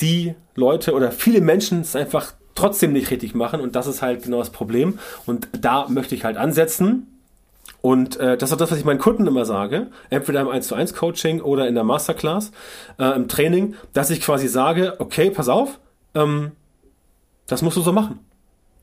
die 0.00 0.34
Leute 0.54 0.92
oder 0.92 1.10
viele 1.10 1.40
Menschen 1.40 1.80
es 1.80 1.96
einfach 1.96 2.32
trotzdem 2.54 2.92
nicht 2.92 3.10
richtig 3.10 3.34
machen. 3.34 3.60
Und 3.60 3.74
das 3.74 3.88
ist 3.88 4.00
halt 4.00 4.22
genau 4.22 4.38
das 4.38 4.50
Problem. 4.50 4.98
Und 5.26 5.48
da 5.58 5.88
möchte 5.88 6.14
ich 6.14 6.24
halt 6.24 6.36
ansetzen. 6.36 7.11
Und 7.82 8.16
äh, 8.16 8.38
das 8.38 8.50
ist 8.50 8.54
auch 8.54 8.58
das, 8.58 8.70
was 8.70 8.78
ich 8.78 8.84
meinen 8.84 9.00
Kunden 9.00 9.26
immer 9.26 9.44
sage, 9.44 9.88
entweder 10.08 10.40
im 10.40 10.48
1 10.48 10.68
zu 10.68 10.74
1 10.76 10.94
Coaching 10.94 11.40
oder 11.40 11.66
in 11.66 11.74
der 11.74 11.84
Masterclass, 11.84 12.52
äh, 12.98 13.14
im 13.16 13.28
Training, 13.28 13.74
dass 13.92 14.10
ich 14.10 14.20
quasi 14.20 14.46
sage, 14.48 14.94
okay, 15.00 15.30
pass 15.30 15.48
auf, 15.48 15.80
ähm, 16.14 16.52
das 17.48 17.60
musst 17.60 17.76
du 17.76 17.82
so 17.82 17.92
machen. 17.92 18.20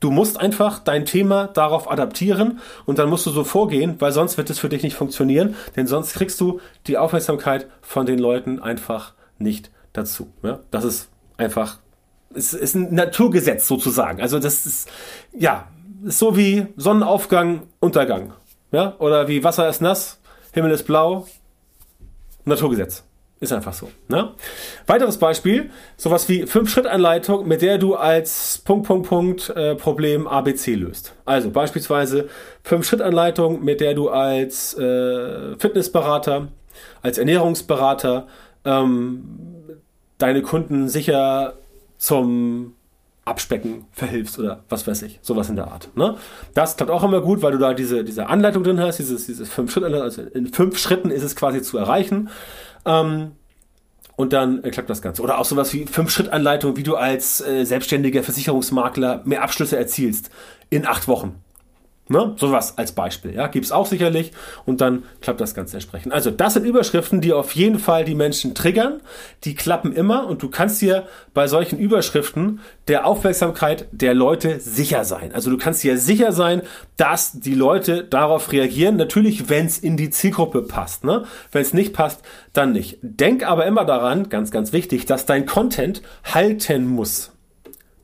Du 0.00 0.10
musst 0.10 0.38
einfach 0.38 0.78
dein 0.78 1.06
Thema 1.06 1.46
darauf 1.48 1.90
adaptieren 1.90 2.60
und 2.86 2.98
dann 2.98 3.08
musst 3.08 3.26
du 3.26 3.30
so 3.30 3.42
vorgehen, 3.42 3.96
weil 4.00 4.12
sonst 4.12 4.38
wird 4.38 4.48
es 4.50 4.58
für 4.58 4.68
dich 4.68 4.82
nicht 4.82 4.96
funktionieren, 4.96 5.56
denn 5.76 5.86
sonst 5.86 6.14
kriegst 6.14 6.40
du 6.40 6.60
die 6.86 6.96
Aufmerksamkeit 6.96 7.68
von 7.82 8.06
den 8.06 8.18
Leuten 8.18 8.60
einfach 8.60 9.14
nicht 9.38 9.70
dazu. 9.92 10.32
Ja? 10.42 10.60
Das 10.70 10.84
ist 10.84 11.10
einfach, 11.36 11.78
es 12.34 12.52
ist 12.54 12.74
ein 12.74 12.94
Naturgesetz 12.94 13.66
sozusagen. 13.66 14.20
Also 14.20 14.38
das 14.38 14.66
ist, 14.66 14.90
ja, 15.36 15.68
ist 16.04 16.18
so 16.18 16.36
wie 16.36 16.66
Sonnenaufgang, 16.76 17.62
Untergang. 17.80 18.32
Ja? 18.72 18.94
Oder 18.98 19.28
wie 19.28 19.42
Wasser 19.44 19.68
ist 19.68 19.80
nass, 19.80 20.20
Himmel 20.52 20.72
ist 20.72 20.84
blau. 20.84 21.26
Naturgesetz. 22.44 23.04
Ist 23.40 23.54
einfach 23.54 23.72
so. 23.72 23.90
Ne? 24.08 24.32
Weiteres 24.86 25.16
Beispiel, 25.16 25.70
sowas 25.96 26.28
wie 26.28 26.44
5-Schritt-Anleitung, 26.44 27.48
mit 27.48 27.62
der 27.62 27.78
du 27.78 27.94
als 27.94 28.58
Punkt, 28.58 28.86
Punkt, 28.86 29.08
Punkt 29.08 29.48
äh, 29.56 29.74
Problem 29.76 30.28
ABC 30.28 30.74
löst. 30.74 31.14
Also 31.24 31.50
beispielsweise 31.50 32.28
5-Schritt-Anleitung, 32.68 33.64
mit 33.64 33.80
der 33.80 33.94
du 33.94 34.10
als 34.10 34.74
äh, 34.76 35.56
Fitnessberater, 35.58 36.48
als 37.00 37.16
Ernährungsberater 37.16 38.26
ähm, 38.66 39.24
deine 40.18 40.42
Kunden 40.42 40.90
sicher 40.90 41.54
zum 41.96 42.74
Abspecken 43.30 43.86
verhilfst 43.92 44.38
oder 44.38 44.64
was 44.68 44.86
weiß 44.86 45.02
ich, 45.02 45.18
sowas 45.22 45.48
in 45.48 45.56
der 45.56 45.68
Art. 45.68 45.88
Ne? 45.96 46.16
Das 46.52 46.76
klappt 46.76 46.90
auch 46.90 47.02
immer 47.02 47.20
gut, 47.20 47.42
weil 47.42 47.52
du 47.52 47.58
da 47.58 47.72
diese, 47.72 48.04
diese 48.04 48.26
Anleitung 48.26 48.64
drin 48.64 48.80
hast, 48.80 48.98
dieses, 48.98 49.26
dieses 49.26 49.48
fünf 49.48 49.72
Schritt, 49.72 49.84
also 49.84 50.22
in 50.22 50.52
fünf 50.52 50.78
Schritten 50.78 51.10
ist 51.10 51.22
es 51.22 51.36
quasi 51.36 51.62
zu 51.62 51.78
erreichen. 51.78 52.28
Ähm, 52.84 53.32
und 54.16 54.34
dann 54.34 54.62
äh, 54.64 54.70
klappt 54.70 54.90
das 54.90 55.00
Ganze. 55.00 55.22
Oder 55.22 55.38
auch 55.38 55.46
sowas 55.46 55.72
wie 55.72 55.86
fünf 55.86 56.10
Schritt 56.10 56.28
Anleitung, 56.30 56.76
wie 56.76 56.82
du 56.82 56.96
als 56.96 57.40
äh, 57.40 57.64
selbstständiger 57.64 58.22
Versicherungsmakler 58.22 59.22
mehr 59.24 59.42
Abschlüsse 59.42 59.78
erzielst 59.78 60.30
in 60.68 60.86
acht 60.86 61.08
Wochen. 61.08 61.36
Ne? 62.10 62.34
Sowas 62.36 62.76
als 62.76 62.90
Beispiel. 62.90 63.34
Ja? 63.34 63.46
Gibt 63.46 63.66
es 63.66 63.70
auch 63.70 63.86
sicherlich 63.86 64.32
und 64.66 64.80
dann 64.80 65.04
klappt 65.20 65.40
das 65.40 65.54
Ganze 65.54 65.76
entsprechend. 65.76 66.12
Also 66.12 66.32
das 66.32 66.54
sind 66.54 66.66
Überschriften, 66.66 67.20
die 67.20 67.32
auf 67.32 67.54
jeden 67.54 67.78
Fall 67.78 68.04
die 68.04 68.16
Menschen 68.16 68.52
triggern. 68.52 69.00
Die 69.44 69.54
klappen 69.54 69.92
immer 69.92 70.26
und 70.26 70.42
du 70.42 70.50
kannst 70.50 70.82
dir 70.82 71.06
bei 71.34 71.46
solchen 71.46 71.78
Überschriften 71.78 72.58
der 72.88 73.06
Aufmerksamkeit 73.06 73.86
der 73.92 74.14
Leute 74.14 74.58
sicher 74.58 75.04
sein. 75.04 75.32
Also 75.32 75.50
du 75.50 75.56
kannst 75.56 75.84
dir 75.84 75.98
sicher 75.98 76.32
sein, 76.32 76.62
dass 76.96 77.38
die 77.38 77.54
Leute 77.54 78.02
darauf 78.02 78.50
reagieren. 78.50 78.96
Natürlich, 78.96 79.48
wenn 79.48 79.66
es 79.66 79.78
in 79.78 79.96
die 79.96 80.10
Zielgruppe 80.10 80.62
passt. 80.62 81.04
Ne? 81.04 81.26
Wenn 81.52 81.62
es 81.62 81.72
nicht 81.74 81.92
passt, 81.92 82.22
dann 82.52 82.72
nicht. 82.72 82.98
Denk 83.02 83.46
aber 83.46 83.66
immer 83.66 83.84
daran, 83.84 84.28
ganz, 84.28 84.50
ganz 84.50 84.72
wichtig, 84.72 85.06
dass 85.06 85.26
dein 85.26 85.46
Content 85.46 86.02
halten 86.24 86.88
muss. 86.88 87.30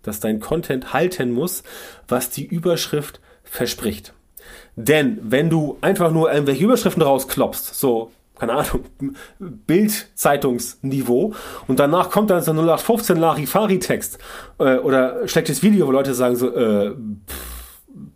Dass 0.04 0.20
dein 0.20 0.38
Content 0.38 0.92
halten 0.92 1.32
muss, 1.32 1.64
was 2.06 2.30
die 2.30 2.46
Überschrift 2.46 3.20
verspricht. 3.46 4.12
Denn 4.76 5.18
wenn 5.22 5.48
du 5.48 5.78
einfach 5.80 6.10
nur 6.10 6.30
irgendwelche 6.30 6.64
Überschriften 6.64 7.02
rausklopfst, 7.02 7.74
so, 7.74 8.12
keine 8.38 8.52
Ahnung, 8.52 8.84
Bild-Zeitungsniveau, 9.38 11.34
und 11.66 11.78
danach 11.78 12.10
kommt 12.10 12.30
dann 12.30 12.42
so 12.42 12.52
ein 12.52 12.58
0815 12.58 13.16
Larifari-Text 13.16 14.18
äh, 14.58 14.76
oder 14.76 15.26
schlechtes 15.26 15.62
Video, 15.62 15.86
wo 15.86 15.92
Leute 15.92 16.14
sagen 16.14 16.36
so, 16.36 16.54
äh, 16.54 16.90
pff, 16.90 17.56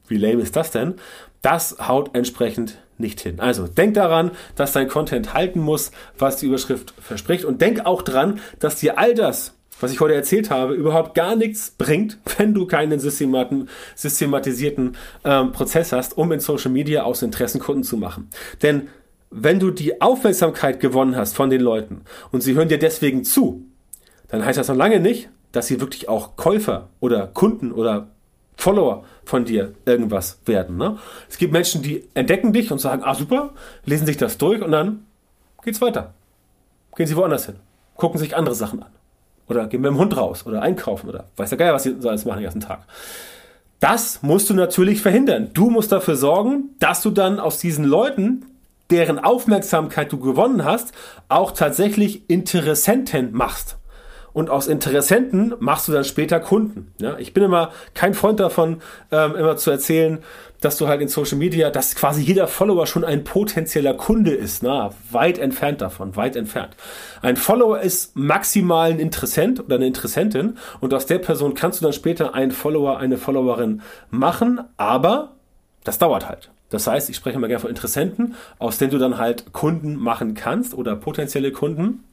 wie 0.08 0.18
lame 0.18 0.42
ist 0.42 0.56
das 0.56 0.70
denn? 0.70 0.96
Das 1.40 1.76
haut 1.88 2.14
entsprechend 2.14 2.76
nicht 2.98 3.20
hin. 3.20 3.40
Also 3.40 3.66
denk 3.66 3.94
daran, 3.94 4.32
dass 4.56 4.72
dein 4.72 4.88
Content 4.88 5.32
halten 5.32 5.60
muss, 5.60 5.90
was 6.18 6.36
die 6.36 6.46
Überschrift 6.46 6.92
verspricht 7.00 7.46
und 7.46 7.62
denk 7.62 7.86
auch 7.86 8.02
dran, 8.02 8.40
dass 8.58 8.76
dir 8.76 8.98
all 8.98 9.14
das, 9.14 9.54
was 9.80 9.92
ich 9.92 10.00
heute 10.00 10.14
erzählt 10.14 10.50
habe, 10.50 10.74
überhaupt 10.74 11.14
gar 11.14 11.36
nichts 11.36 11.70
bringt, 11.70 12.18
wenn 12.38 12.54
du 12.54 12.66
keinen 12.66 13.00
systematisierten 13.00 14.96
ähm, 15.24 15.52
Prozess 15.52 15.92
hast, 15.92 16.16
um 16.16 16.30
in 16.32 16.40
Social 16.40 16.70
Media 16.70 17.02
aus 17.02 17.22
Interessen 17.22 17.60
Kunden 17.60 17.82
zu 17.82 17.96
machen. 17.96 18.28
Denn 18.62 18.88
wenn 19.30 19.58
du 19.58 19.70
die 19.70 20.00
Aufmerksamkeit 20.00 20.80
gewonnen 20.80 21.16
hast 21.16 21.36
von 21.36 21.50
den 21.50 21.60
Leuten 21.60 22.02
und 22.32 22.42
sie 22.42 22.54
hören 22.54 22.68
dir 22.68 22.78
deswegen 22.78 23.24
zu, 23.24 23.64
dann 24.28 24.44
heißt 24.44 24.58
das 24.58 24.68
noch 24.68 24.76
lange 24.76 25.00
nicht, 25.00 25.28
dass 25.52 25.66
sie 25.66 25.80
wirklich 25.80 26.08
auch 26.08 26.36
Käufer 26.36 26.88
oder 27.00 27.26
Kunden 27.28 27.72
oder 27.72 28.08
Follower 28.56 29.04
von 29.24 29.44
dir 29.44 29.74
irgendwas 29.86 30.40
werden. 30.46 30.76
Ne? 30.76 30.98
Es 31.28 31.38
gibt 31.38 31.52
Menschen, 31.52 31.82
die 31.82 32.04
entdecken 32.14 32.52
dich 32.52 32.70
und 32.70 32.78
sagen, 32.78 33.02
ah 33.04 33.14
super, 33.14 33.54
lesen 33.84 34.06
sich 34.06 34.16
das 34.16 34.38
durch 34.38 34.62
und 34.62 34.72
dann 34.72 35.06
geht's 35.64 35.80
weiter. 35.80 36.14
Gehen 36.96 37.06
sie 37.06 37.16
woanders 37.16 37.46
hin, 37.46 37.56
gucken 37.96 38.18
sich 38.18 38.36
andere 38.36 38.54
Sachen 38.54 38.82
an. 38.82 38.90
Oder 39.50 39.66
gehen 39.66 39.80
mit 39.80 39.90
dem 39.90 39.98
Hund 39.98 40.16
raus 40.16 40.46
oder 40.46 40.62
einkaufen 40.62 41.08
oder 41.08 41.24
weiß 41.36 41.50
der 41.50 41.58
Geier, 41.58 41.74
was 41.74 41.82
sie 41.82 41.96
so 41.98 42.08
alles 42.08 42.24
machen 42.24 42.38
den 42.38 42.44
ganzen 42.44 42.60
Tag. 42.60 42.86
Das 43.80 44.22
musst 44.22 44.48
du 44.48 44.54
natürlich 44.54 45.02
verhindern. 45.02 45.50
Du 45.52 45.70
musst 45.70 45.90
dafür 45.90 46.16
sorgen, 46.16 46.70
dass 46.78 47.02
du 47.02 47.10
dann 47.10 47.40
aus 47.40 47.58
diesen 47.58 47.84
Leuten, 47.84 48.46
deren 48.90 49.18
Aufmerksamkeit 49.18 50.12
du 50.12 50.18
gewonnen 50.18 50.64
hast, 50.64 50.92
auch 51.28 51.52
tatsächlich 51.52 52.30
Interessenten 52.30 53.32
machst 53.32 53.79
und 54.32 54.50
aus 54.50 54.66
Interessenten 54.66 55.54
machst 55.58 55.88
du 55.88 55.92
dann 55.92 56.04
später 56.04 56.40
Kunden. 56.40 56.92
Ja, 56.98 57.18
ich 57.18 57.34
bin 57.34 57.42
immer 57.42 57.70
kein 57.94 58.14
Freund 58.14 58.40
davon, 58.40 58.82
ähm, 59.10 59.34
immer 59.36 59.56
zu 59.56 59.70
erzählen, 59.70 60.18
dass 60.60 60.76
du 60.76 60.88
halt 60.88 61.00
in 61.00 61.08
Social 61.08 61.38
Media, 61.38 61.70
dass 61.70 61.94
quasi 61.94 62.22
jeder 62.22 62.46
Follower 62.46 62.86
schon 62.86 63.04
ein 63.04 63.24
potenzieller 63.24 63.94
Kunde 63.94 64.32
ist. 64.32 64.62
Na, 64.62 64.90
weit 65.10 65.38
entfernt 65.38 65.80
davon, 65.80 66.16
weit 66.16 66.36
entfernt. 66.36 66.76
Ein 67.22 67.36
Follower 67.36 67.80
ist 67.80 68.16
maximal 68.16 68.90
ein 68.90 69.00
Interessent 69.00 69.60
oder 69.60 69.76
eine 69.76 69.86
Interessentin 69.86 70.58
und 70.80 70.92
aus 70.92 71.06
der 71.06 71.18
Person 71.18 71.54
kannst 71.54 71.80
du 71.80 71.84
dann 71.84 71.92
später 71.92 72.34
einen 72.34 72.50
Follower, 72.50 72.98
eine 72.98 73.16
Followerin 73.16 73.82
machen, 74.10 74.60
aber 74.76 75.32
das 75.84 75.98
dauert 75.98 76.28
halt. 76.28 76.50
Das 76.70 76.86
heißt, 76.86 77.10
ich 77.10 77.16
spreche 77.16 77.36
immer 77.36 77.48
gerne 77.48 77.60
von 77.60 77.70
Interessenten, 77.70 78.36
aus 78.58 78.78
denen 78.78 78.92
du 78.92 78.98
dann 78.98 79.18
halt 79.18 79.52
Kunden 79.52 79.96
machen 79.96 80.34
kannst 80.34 80.72
oder 80.72 80.94
potenzielle 80.94 81.52
Kunden. 81.52 82.04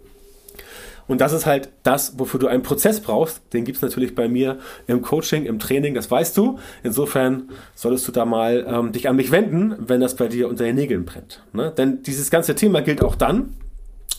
Und 1.07 1.21
das 1.21 1.33
ist 1.33 1.45
halt 1.45 1.69
das, 1.83 2.19
wofür 2.19 2.39
du 2.39 2.47
einen 2.47 2.63
Prozess 2.63 2.99
brauchst. 2.99 3.41
Den 3.53 3.65
gibt's 3.65 3.81
natürlich 3.81 4.15
bei 4.15 4.27
mir 4.27 4.59
im 4.87 5.01
Coaching, 5.01 5.45
im 5.45 5.59
Training, 5.59 5.93
das 5.93 6.09
weißt 6.11 6.35
du. 6.37 6.59
Insofern 6.83 7.49
solltest 7.75 8.07
du 8.07 8.11
da 8.11 8.25
mal 8.25 8.65
ähm, 8.67 8.91
dich 8.91 9.07
an 9.07 9.15
mich 9.15 9.31
wenden, 9.31 9.75
wenn 9.79 10.01
das 10.01 10.15
bei 10.15 10.27
dir 10.27 10.49
unter 10.49 10.65
den 10.65 10.75
Nägeln 10.75 11.05
brennt. 11.05 11.43
Ne? 11.53 11.73
Denn 11.75 12.03
dieses 12.03 12.29
ganze 12.29 12.55
Thema 12.55 12.81
gilt 12.81 13.03
auch 13.03 13.15
dann, 13.15 13.53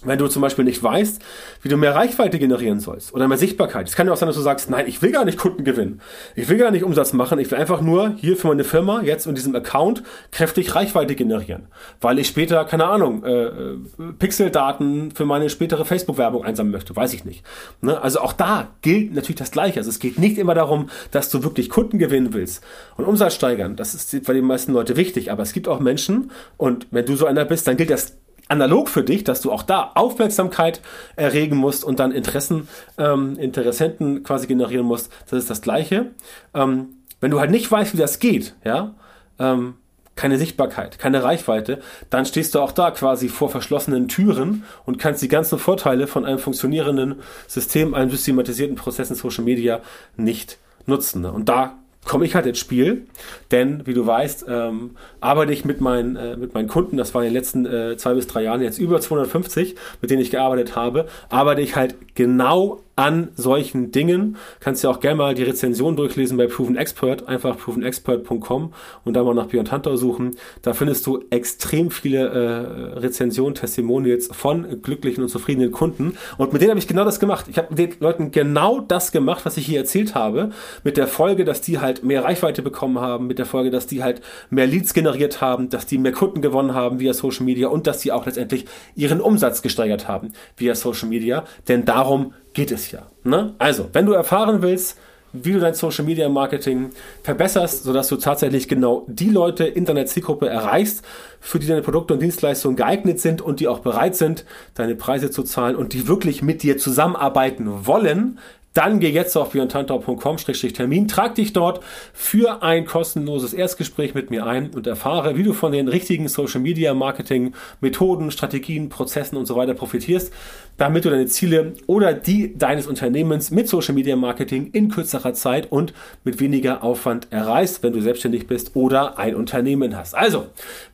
wenn 0.04 0.18
du 0.18 0.28
zum 0.28 0.42
Beispiel 0.42 0.64
nicht 0.64 0.82
weißt, 0.82 1.20
wie 1.62 1.68
du 1.68 1.76
mehr 1.76 1.94
Reichweite 1.94 2.38
generieren 2.38 2.78
sollst 2.78 3.12
oder 3.14 3.26
mehr 3.26 3.38
Sichtbarkeit. 3.38 3.88
Es 3.88 3.96
kann 3.96 4.06
ja 4.06 4.12
auch 4.12 4.16
sein, 4.16 4.28
dass 4.28 4.36
du 4.36 4.42
sagst, 4.42 4.70
nein, 4.70 4.86
ich 4.86 5.02
will 5.02 5.10
gar 5.10 5.24
nicht 5.24 5.38
Kunden 5.38 5.64
gewinnen. 5.64 6.00
Ich 6.36 6.48
will 6.48 6.56
gar 6.56 6.70
nicht 6.70 6.84
Umsatz 6.84 7.12
machen. 7.12 7.40
Ich 7.40 7.50
will 7.50 7.58
einfach 7.58 7.80
nur 7.80 8.14
hier 8.16 8.36
für 8.36 8.46
meine 8.46 8.62
Firma 8.62 9.02
jetzt 9.02 9.26
in 9.26 9.34
diesem 9.34 9.56
Account 9.56 10.04
kräftig 10.30 10.74
Reichweite 10.74 11.16
generieren. 11.16 11.66
Weil 12.00 12.18
ich 12.20 12.28
später, 12.28 12.64
keine 12.64 12.86
Ahnung, 12.86 13.24
äh, 13.24 13.46
äh 13.46 13.78
Pixeldaten 14.18 15.10
für 15.10 15.24
meine 15.24 15.50
spätere 15.50 15.84
Facebook-Werbung 15.84 16.44
einsammeln 16.44 16.72
möchte. 16.72 16.94
Weiß 16.94 17.12
ich 17.12 17.24
nicht. 17.24 17.44
Ne? 17.80 18.00
Also 18.00 18.20
auch 18.20 18.32
da 18.32 18.68
gilt 18.82 19.14
natürlich 19.14 19.36
das 19.36 19.50
Gleiche. 19.50 19.80
Also 19.80 19.90
es 19.90 19.98
geht 19.98 20.18
nicht 20.18 20.38
immer 20.38 20.54
darum, 20.54 20.90
dass 21.10 21.28
du 21.28 21.42
wirklich 21.42 21.70
Kunden 21.70 21.98
gewinnen 21.98 22.32
willst 22.32 22.62
und 22.96 23.04
Umsatz 23.04 23.34
steigern. 23.34 23.74
Das 23.74 23.94
ist 23.94 24.24
bei 24.24 24.32
den 24.32 24.44
meisten 24.44 24.72
Leute 24.72 24.96
wichtig. 24.96 25.32
Aber 25.32 25.42
es 25.42 25.52
gibt 25.52 25.66
auch 25.66 25.80
Menschen 25.80 26.30
und 26.56 26.86
wenn 26.92 27.04
du 27.04 27.16
so 27.16 27.26
einer 27.26 27.44
bist, 27.44 27.66
dann 27.66 27.76
gilt 27.76 27.90
das 27.90 28.16
analog 28.48 28.88
für 28.88 29.04
dich, 29.04 29.24
dass 29.24 29.40
du 29.40 29.52
auch 29.52 29.62
da 29.62 29.92
Aufmerksamkeit 29.94 30.80
erregen 31.16 31.56
musst 31.56 31.84
und 31.84 32.00
dann 32.00 32.12
Interessen, 32.12 32.68
ähm, 32.96 33.36
Interessenten 33.38 34.22
quasi 34.22 34.46
generieren 34.46 34.86
musst. 34.86 35.12
Das 35.28 35.38
ist 35.38 35.50
das 35.50 35.62
Gleiche. 35.62 36.06
Ähm, 36.54 36.88
wenn 37.20 37.30
du 37.30 37.40
halt 37.40 37.50
nicht 37.50 37.70
weißt, 37.70 37.94
wie 37.94 37.98
das 37.98 38.18
geht, 38.18 38.54
ja, 38.64 38.94
ähm, 39.38 39.74
keine 40.16 40.36
Sichtbarkeit, 40.36 40.98
keine 40.98 41.22
Reichweite, 41.22 41.80
dann 42.10 42.26
stehst 42.26 42.54
du 42.54 42.60
auch 42.60 42.72
da 42.72 42.90
quasi 42.90 43.28
vor 43.28 43.50
verschlossenen 43.50 44.08
Türen 44.08 44.64
und 44.84 44.98
kannst 44.98 45.22
die 45.22 45.28
ganzen 45.28 45.60
Vorteile 45.60 46.08
von 46.08 46.24
einem 46.24 46.40
funktionierenden 46.40 47.20
System, 47.46 47.94
einem 47.94 48.10
systematisierten 48.10 48.74
Prozess 48.74 49.10
in 49.10 49.16
Social 49.16 49.44
Media 49.44 49.80
nicht 50.16 50.58
nutzen. 50.86 51.24
Und 51.24 51.48
da 51.48 51.78
komme 52.04 52.24
ich 52.24 52.34
halt 52.34 52.46
ins 52.46 52.58
Spiel, 52.58 53.06
denn 53.50 53.86
wie 53.86 53.94
du 53.94 54.06
weißt, 54.06 54.46
ähm, 54.48 54.96
arbeite 55.20 55.52
ich 55.52 55.64
mit 55.64 55.80
meinen, 55.80 56.16
äh, 56.16 56.36
mit 56.36 56.54
meinen 56.54 56.68
Kunden, 56.68 56.96
das 56.96 57.14
war 57.14 57.22
in 57.22 57.28
den 57.28 57.34
letzten 57.34 57.66
äh, 57.66 57.96
zwei 57.96 58.14
bis 58.14 58.26
drei 58.26 58.42
Jahren 58.42 58.62
jetzt 58.62 58.78
über 58.78 59.00
250, 59.00 59.74
mit 60.00 60.10
denen 60.10 60.22
ich 60.22 60.30
gearbeitet 60.30 60.76
habe, 60.76 61.06
arbeite 61.28 61.60
ich 61.60 61.76
halt 61.76 61.96
genau 62.14 62.80
an 62.98 63.28
solchen 63.36 63.92
Dingen. 63.92 64.36
Kannst 64.58 64.82
ja 64.82 64.90
auch 64.90 64.98
gerne 64.98 65.16
mal 65.16 65.34
die 65.34 65.44
Rezension 65.44 65.94
durchlesen 65.94 66.36
bei 66.36 66.48
Proven 66.48 66.76
Expert, 66.76 67.28
einfach 67.28 67.56
provenexpert.com 67.56 68.72
und 69.04 69.14
da 69.14 69.22
mal 69.22 69.34
nach 69.34 69.46
Beyond 69.46 69.70
Hunter 69.70 69.96
suchen. 69.96 70.34
Da 70.62 70.74
findest 70.74 71.06
du 71.06 71.22
extrem 71.30 71.92
viele 71.92 72.26
äh, 72.28 72.98
Rezensionen, 72.98 73.54
Testimonials 73.54 74.28
von 74.32 74.82
glücklichen 74.82 75.22
und 75.22 75.28
zufriedenen 75.28 75.70
Kunden. 75.70 76.18
Und 76.38 76.52
mit 76.52 76.60
denen 76.60 76.70
habe 76.70 76.80
ich 76.80 76.88
genau 76.88 77.04
das 77.04 77.20
gemacht. 77.20 77.46
Ich 77.48 77.56
habe 77.56 77.72
den 77.72 77.94
Leuten 78.00 78.32
genau 78.32 78.80
das 78.80 79.12
gemacht, 79.12 79.46
was 79.46 79.56
ich 79.56 79.66
hier 79.66 79.78
erzählt 79.78 80.16
habe, 80.16 80.50
mit 80.82 80.96
der 80.96 81.06
Folge, 81.06 81.44
dass 81.44 81.60
die 81.60 81.78
halt 81.78 82.02
mehr 82.02 82.24
Reichweite 82.24 82.62
bekommen 82.62 82.98
haben, 82.98 83.28
mit 83.28 83.38
der 83.38 83.46
Folge, 83.46 83.70
dass 83.70 83.86
die 83.86 84.02
halt 84.02 84.22
mehr 84.50 84.66
Leads 84.66 84.92
generiert 84.92 85.40
haben, 85.40 85.68
dass 85.68 85.86
die 85.86 85.98
mehr 85.98 86.10
Kunden 86.10 86.42
gewonnen 86.42 86.74
haben 86.74 86.98
via 86.98 87.12
Social 87.14 87.44
Media 87.44 87.68
und 87.68 87.86
dass 87.86 88.00
die 88.00 88.10
auch 88.10 88.26
letztendlich 88.26 88.64
ihren 88.96 89.20
Umsatz 89.20 89.62
gesteigert 89.62 90.08
haben 90.08 90.32
via 90.56 90.74
Social 90.74 91.08
Media. 91.08 91.44
Denn 91.68 91.84
darum 91.84 92.32
geht 92.58 92.72
es 92.72 92.90
ja. 92.90 93.06
Ne? 93.22 93.54
Also, 93.58 93.88
wenn 93.92 94.04
du 94.04 94.14
erfahren 94.14 94.62
willst, 94.62 94.98
wie 95.32 95.52
du 95.52 95.60
dein 95.60 95.74
Social 95.74 96.04
Media 96.04 96.28
Marketing 96.28 96.90
verbesserst, 97.22 97.84
sodass 97.84 98.08
du 98.08 98.16
tatsächlich 98.16 98.66
genau 98.66 99.04
die 99.06 99.28
Leute 99.28 99.64
in 99.64 99.84
deiner 99.84 100.06
Zielgruppe 100.06 100.48
erreichst, 100.48 101.04
für 101.38 101.60
die 101.60 101.68
deine 101.68 101.82
Produkte 101.82 102.14
und 102.14 102.20
Dienstleistungen 102.20 102.76
geeignet 102.76 103.20
sind 103.20 103.40
und 103.40 103.60
die 103.60 103.68
auch 103.68 103.78
bereit 103.78 104.16
sind, 104.16 104.44
deine 104.74 104.96
Preise 104.96 105.30
zu 105.30 105.44
zahlen 105.44 105.76
und 105.76 105.92
die 105.92 106.08
wirklich 106.08 106.42
mit 106.42 106.64
dir 106.64 106.78
zusammenarbeiten 106.78 107.86
wollen, 107.86 108.40
dann 108.78 109.00
geh 109.00 109.10
jetzt 109.10 109.36
auf 109.36 109.50
björntantau.com-termin, 109.50 111.08
trag 111.08 111.34
dich 111.34 111.52
dort 111.52 111.80
für 112.12 112.62
ein 112.62 112.86
kostenloses 112.86 113.52
Erstgespräch 113.52 114.14
mit 114.14 114.30
mir 114.30 114.46
ein 114.46 114.70
und 114.70 114.86
erfahre, 114.86 115.36
wie 115.36 115.42
du 115.42 115.52
von 115.52 115.72
den 115.72 115.88
richtigen 115.88 116.28
Social 116.28 116.60
Media 116.60 116.94
Marketing 116.94 117.54
Methoden, 117.80 118.30
Strategien, 118.30 118.88
Prozessen 118.88 119.36
und 119.36 119.46
so 119.46 119.56
weiter 119.56 119.74
profitierst, 119.74 120.32
damit 120.76 121.04
du 121.04 121.10
deine 121.10 121.26
Ziele 121.26 121.72
oder 121.88 122.14
die 122.14 122.56
deines 122.56 122.86
Unternehmens 122.86 123.50
mit 123.50 123.66
Social 123.66 123.96
Media 123.96 124.14
Marketing 124.14 124.70
in 124.70 124.90
kürzerer 124.90 125.34
Zeit 125.34 125.72
und 125.72 125.92
mit 126.22 126.38
weniger 126.38 126.84
Aufwand 126.84 127.26
erreichst, 127.30 127.82
wenn 127.82 127.92
du 127.92 128.00
selbstständig 128.00 128.46
bist 128.46 128.76
oder 128.76 129.18
ein 129.18 129.34
Unternehmen 129.34 129.96
hast. 129.96 130.14
Also, 130.14 130.46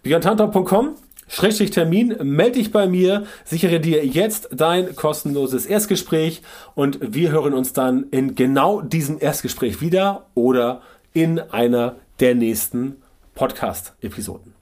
björntantau.com 0.03 0.95
Schrägstrich 1.29 1.71
Termin, 1.71 2.17
melde 2.23 2.59
dich 2.59 2.71
bei 2.71 2.87
mir, 2.87 3.27
sichere 3.45 3.81
dir 3.81 4.05
jetzt 4.05 4.49
dein 4.53 4.95
kostenloses 4.95 5.67
Erstgespräch 5.67 6.43
und 6.75 6.99
wir 7.01 7.31
hören 7.31 7.55
uns 7.55 7.73
dann 7.73 8.07
in 8.11 8.35
genau 8.35 8.81
diesem 8.81 9.19
Erstgespräch 9.21 9.81
wieder 9.81 10.27
oder 10.35 10.83
in 11.13 11.39
einer 11.39 11.97
der 12.21 12.35
nächsten 12.35 12.97
Podcast-Episoden. 13.35 14.54